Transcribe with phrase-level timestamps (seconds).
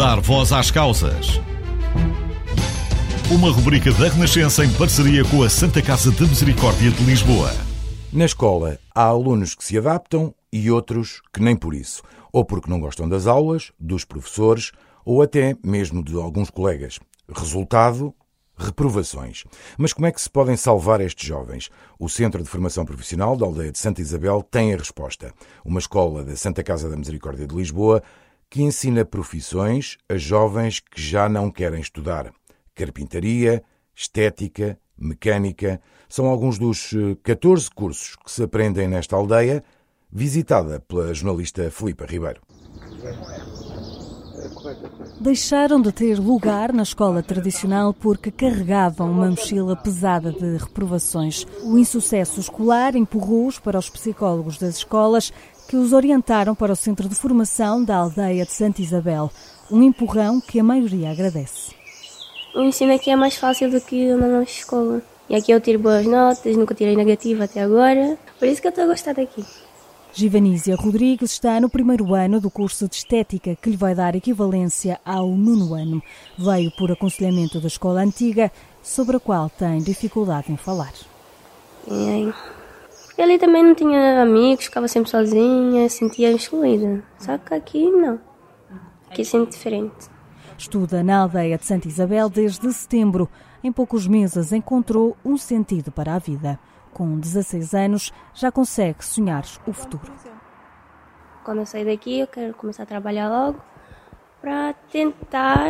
[0.00, 1.38] Dar voz às causas.
[3.30, 7.52] Uma rubrica da Renascença em parceria com a Santa Casa de Misericórdia de Lisboa.
[8.10, 12.02] Na escola, há alunos que se adaptam e outros que nem por isso,
[12.32, 14.72] ou porque não gostam das aulas, dos professores
[15.04, 16.98] ou até mesmo de alguns colegas.
[17.30, 18.14] Resultado:
[18.56, 19.44] reprovações.
[19.76, 21.68] Mas como é que se podem salvar estes jovens?
[21.98, 25.30] O Centro de Formação Profissional da Aldeia de Santa Isabel tem a resposta.
[25.62, 28.02] Uma escola da Santa Casa da Misericórdia de Lisboa
[28.50, 32.32] que ensina profissões a jovens que já não querem estudar.
[32.74, 33.62] Carpintaria,
[33.94, 36.90] estética, mecânica são alguns dos
[37.22, 39.62] 14 eh, cursos que se aprendem nesta aldeia,
[40.12, 42.42] visitada pela jornalista Filipa Ribeiro
[45.20, 51.46] deixaram de ter lugar na escola tradicional porque carregavam uma mochila pesada de reprovações.
[51.62, 55.30] O insucesso escolar empurrou-os para os psicólogos das escolas
[55.70, 59.30] que os orientaram para o centro de formação da aldeia de Santa Isabel.
[59.70, 61.70] Um empurrão que a maioria agradece.
[62.52, 65.00] O ensino aqui é mais fácil do que na nossa escola.
[65.28, 68.18] E aqui eu tiro boas notas, nunca tirei negativa até agora.
[68.36, 69.44] Por isso que eu estou a gostar daqui.
[70.12, 74.98] Givanísia Rodrigues está no primeiro ano do curso de Estética, que lhe vai dar equivalência
[75.04, 76.02] ao nono ano.
[76.36, 78.50] Veio por aconselhamento da escola antiga,
[78.82, 80.92] sobre a qual tem dificuldade em falar.
[83.20, 87.04] E ali também não tinha amigos, ficava sempre sozinha, sentia excluída.
[87.18, 88.18] Só que aqui não.
[89.10, 90.08] Aqui sinto diferente.
[90.56, 93.28] Estuda na aldeia de Santa Isabel desde setembro.
[93.62, 96.58] Em poucos meses encontrou um sentido para a vida
[96.94, 100.10] com 16 anos, já consegue sonhar o futuro.
[101.44, 103.60] Quando eu sair daqui, eu quero começar a trabalhar logo
[104.40, 105.68] para tentar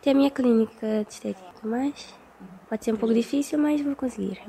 [0.00, 1.48] ter a minha clínica de estética.
[1.62, 2.12] Mas
[2.68, 4.42] pode ser um pouco difícil, mas vou conseguir.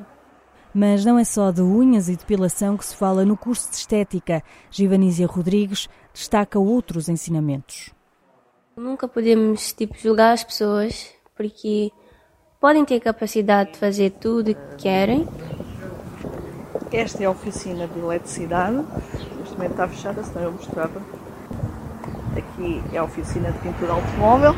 [0.73, 4.43] Mas não é só de unhas e depilação que se fala no curso de estética.
[4.71, 7.91] Givanísia Rodrigues destaca outros ensinamentos.
[8.75, 11.91] Nunca podemos tipo, julgar as pessoas porque
[12.59, 15.27] podem ter capacidade de fazer tudo o que querem,
[16.93, 18.85] esta é a oficina de eletricidade.
[19.39, 21.01] Neste momento está fechada, senão eu mostrava.
[22.37, 24.55] Aqui é a oficina de pintura automóvel.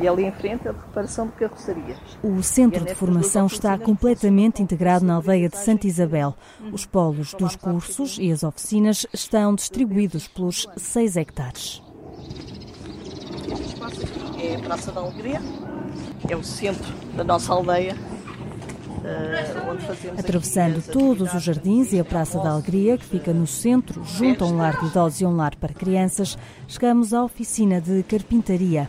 [0.00, 1.98] E ali em frente é a de reparação de carrocerias.
[2.22, 6.34] O centro de formação está completamente integrado na aldeia de Santa Isabel.
[6.72, 11.82] Os polos dos cursos e as oficinas estão distribuídos pelos 6 hectares.
[13.50, 15.40] Este espaço aqui é a Praça da Alegria,
[16.28, 17.96] é o centro da nossa aldeia
[18.98, 24.44] Uh, Atravessando todos os jardins e a Praça da Alegria, que fica no centro, junto
[24.44, 28.88] a um lar de idosos e um lar para crianças, chegamos à oficina de carpintaria.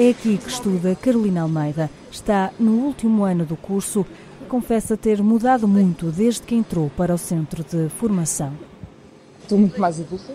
[0.00, 1.90] É aqui que estuda Carolina Almeida.
[2.10, 4.06] Está no último ano do curso
[4.40, 8.50] e confessa ter mudado muito desde que entrou para o centro de formação.
[9.42, 10.32] Estou muito mais adulta.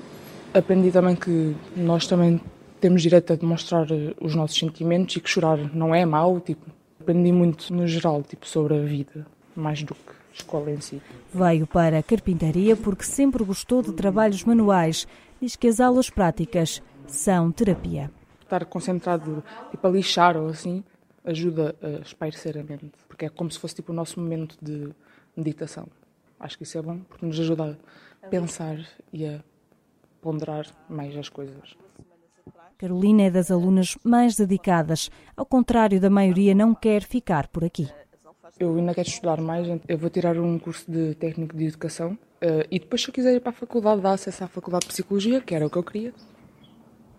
[0.54, 2.40] Aprendi também que nós também
[2.80, 3.88] temos direito a demonstrar
[4.22, 6.70] os nossos sentimentos e que chorar não é mau, tipo,
[7.02, 9.26] aprendi muito no geral, tipo sobre a vida,
[9.56, 11.02] mais do que escola em si.
[11.34, 15.08] Veio para a carpintaria porque sempre gostou de trabalhos manuais.
[15.42, 18.12] Diz que as aulas práticas são terapia.
[18.46, 20.84] Estar concentrado tipo, a lixar ou assim
[21.24, 24.94] ajuda a espairecer a mente, porque é como se fosse tipo o nosso momento de
[25.36, 25.88] meditação.
[26.40, 27.78] Acho que isso é bom porque nos ajuda
[28.22, 28.78] a pensar
[29.12, 29.40] e a
[30.22, 31.76] ponderar mais as coisas.
[32.78, 37.90] Carolina é das alunas mais dedicadas, ao contrário da maioria, não quer ficar por aqui.
[38.60, 42.68] Eu ainda quero estudar mais, eu vou tirar um curso de técnico de educação eh,
[42.70, 45.42] e depois, se eu quiser ir para a faculdade, dá acesso à faculdade de psicologia,
[45.42, 46.14] que era o que eu queria.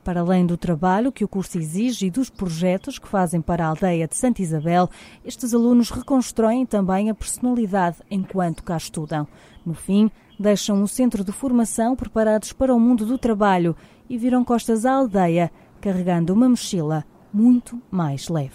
[0.07, 3.71] Para além do trabalho que o curso exige e dos projetos que fazem para a
[3.71, 4.89] aldeia de Santa Isabel,
[5.25, 9.27] estes alunos reconstroem também a personalidade enquanto cá estudam.
[9.67, 10.09] No fim,
[10.39, 13.75] deixam o centro de formação preparados para o mundo do trabalho
[14.09, 15.51] e viram costas à aldeia,
[15.81, 18.55] carregando uma mochila muito mais leve.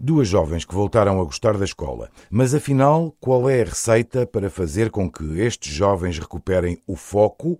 [0.00, 2.08] Duas jovens que voltaram a gostar da escola.
[2.30, 7.58] Mas afinal, qual é a receita para fazer com que estes jovens recuperem o foco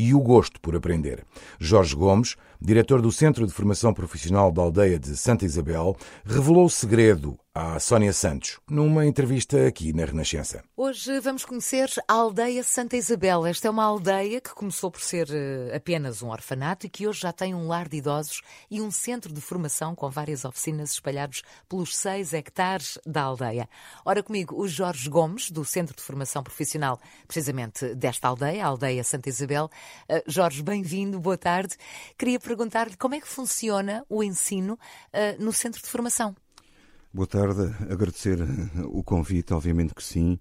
[0.00, 1.26] e o gosto por aprender?
[1.58, 5.94] Jorge Gomes, diretor do Centro de Formação Profissional da Aldeia de Santa Isabel,
[6.24, 10.62] revelou o segredo à Sónia Santos, numa entrevista aqui na Renascença.
[10.76, 13.44] Hoje vamos conhecer a aldeia Santa Isabel.
[13.44, 17.22] Esta é uma aldeia que começou por ser eh, apenas um orfanato e que hoje
[17.22, 21.42] já tem um lar de idosos e um centro de formação com várias oficinas espalhados
[21.68, 23.68] pelos seis hectares da aldeia.
[24.04, 29.02] Ora comigo, o Jorge Gomes, do Centro de Formação Profissional, precisamente desta aldeia, a aldeia
[29.02, 29.68] Santa Isabel.
[30.08, 31.76] Uh, Jorge, bem-vindo, boa tarde.
[32.16, 36.36] Queria perguntar-lhe como é que funciona o ensino uh, no centro de formação.
[37.12, 38.38] Boa tarde, agradecer
[38.86, 40.38] o convite, obviamente que sim.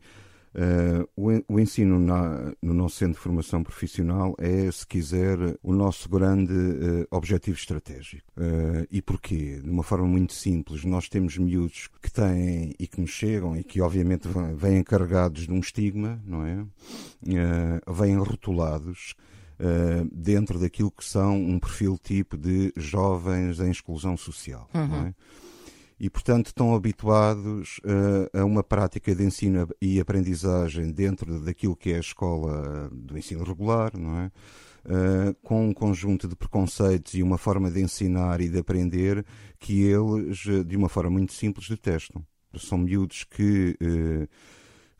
[0.54, 5.74] Uh, o, o, ensino na, no nosso centro de formação profissional é, se quiser, o
[5.74, 8.32] nosso grande uh, objetivo estratégico.
[8.38, 9.60] Uh, e porquê?
[9.64, 13.64] De uma forma muito simples, nós temos miúdos que têm e que nos chegam e
[13.64, 16.64] que obviamente vêm carregados de um estigma, não é?
[17.92, 19.16] vêm rotulados.
[20.12, 24.70] dentro daquilo que são um perfil tipo de jovens em exclusão social.
[24.74, 24.88] Uhum.
[24.88, 25.14] Não é?
[26.00, 31.92] E, portanto, estão habituados uh, a uma prática de ensino e aprendizagem dentro daquilo que
[31.92, 34.32] é a escola do ensino regular, não é?
[34.86, 39.26] Uh, com um conjunto de preconceitos e uma forma de ensinar e de aprender
[39.60, 42.26] que eles, de uma forma muito simples, detestam.
[42.58, 44.28] São miúdos que, uh,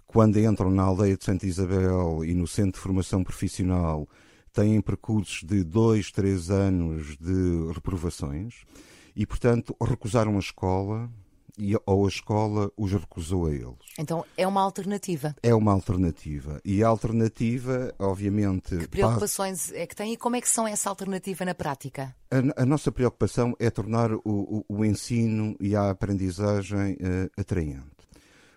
[0.06, 4.06] quando entram na aldeia de Santa Isabel e no centro de formação profissional,
[4.52, 8.66] têm percursos de dois, três anos de reprovações
[9.16, 11.10] e, portanto, recusaram a escola
[11.60, 13.76] e, ou a escola os recusou a eles.
[13.98, 15.36] Então é uma alternativa.
[15.44, 16.62] É uma alternativa.
[16.64, 18.78] E a alternativa, obviamente.
[18.78, 22.16] Que preocupações é que tem e como é que são essa alternativa na prática?
[22.32, 27.84] A, a nossa preocupação é tornar o, o, o ensino e a aprendizagem uh, atraente.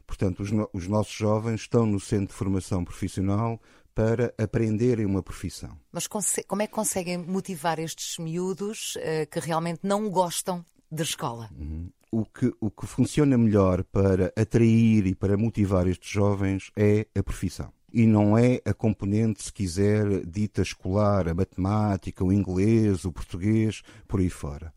[0.06, 3.60] Portanto, os, no, os nossos jovens estão no centro de formação profissional
[3.94, 5.78] para aprenderem uma profissão.
[5.90, 11.50] Mas como é que conseguem motivar estes miúdos uh, que realmente não gostam de escola?
[11.58, 11.90] Uhum.
[12.10, 17.22] O que, o que funciona melhor para atrair e para motivar estes jovens é a
[17.22, 17.72] profissão.
[17.90, 23.82] E não é a componente, se quiser, dita escolar, a matemática, o inglês, o português,
[24.06, 24.72] por aí fora.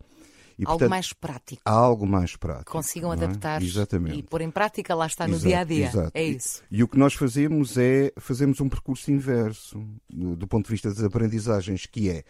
[0.57, 1.61] E, algo portanto, mais prático.
[1.65, 2.71] Algo mais prático.
[2.71, 3.15] Consigam é?
[3.15, 4.19] adaptar Exatamente.
[4.19, 5.87] e pôr em prática, lá está no exato, dia a dia.
[5.87, 6.11] Exato.
[6.13, 6.63] É isso.
[6.71, 10.71] E, e, o que nós fazemos é fazemos um percurso inverso do, do ponto de
[10.71, 12.23] vista das aprendizagens, que é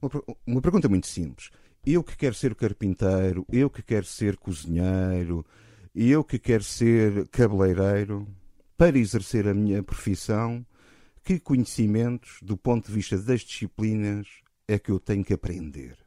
[0.00, 0.10] uma,
[0.46, 1.50] uma pergunta muito simples.
[1.84, 5.44] Eu que quero ser carpinteiro, eu que quero ser cozinheiro,
[5.94, 8.26] eu que quero ser cabeleireiro,
[8.76, 10.64] para exercer a minha profissão,
[11.24, 14.26] que conhecimentos, do ponto de vista das disciplinas,
[14.66, 15.98] é que eu tenho que aprender?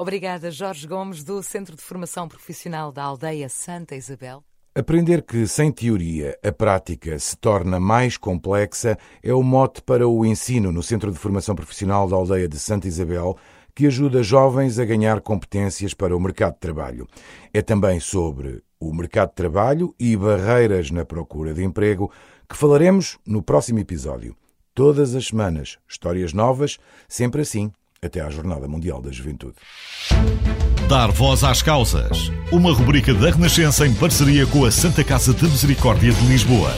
[0.00, 4.42] Obrigada, Jorge Gomes, do Centro de Formação Profissional da Aldeia Santa Isabel.
[4.74, 10.24] Aprender que, sem teoria, a prática se torna mais complexa é o mote para o
[10.24, 13.36] ensino no Centro de Formação Profissional da Aldeia de Santa Isabel,
[13.74, 17.06] que ajuda jovens a ganhar competências para o mercado de trabalho.
[17.52, 22.10] É também sobre o mercado de trabalho e barreiras na procura de emprego
[22.48, 24.34] que falaremos no próximo episódio.
[24.74, 27.70] Todas as semanas, histórias novas, sempre assim,
[28.02, 29.56] até à Jornada Mundial da Juventude.
[30.88, 32.32] Dar voz às causas.
[32.50, 36.72] Uma rubrica da Renascença em parceria com a Santa Casa de Misericórdia de Lisboa.